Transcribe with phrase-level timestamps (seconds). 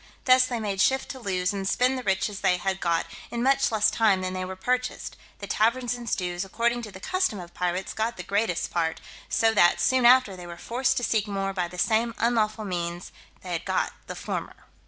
[0.25, 3.71] Thus they made shift to lose and spend the riches they had got, in much
[3.71, 7.53] less time than they were purchased: the taverns and stews, according to the custom of
[7.53, 11.53] pirates, got the greatest part; so that, soon after, they were forced to seek more
[11.53, 13.11] by the same unlawful means
[13.43, 14.55] they had got the former.